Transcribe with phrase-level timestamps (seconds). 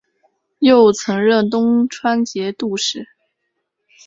[0.57, 3.07] 又曾任东川节度使。